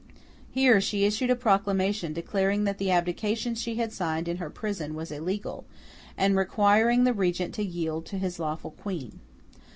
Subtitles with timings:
[0.49, 4.95] Here, she issued a proclamation declaring that the abdication she had signed in her prison
[4.95, 5.63] was illegal,
[6.17, 9.19] and requiring the Regent to yield to his lawful Queen.